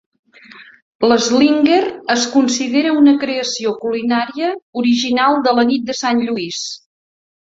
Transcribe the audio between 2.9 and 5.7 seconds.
una creació culinària original de la